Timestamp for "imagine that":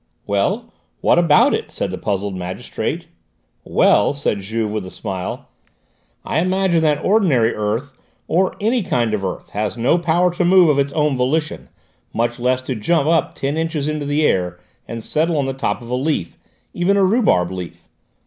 6.39-7.05